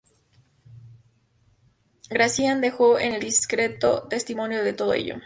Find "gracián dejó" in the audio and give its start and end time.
2.09-2.97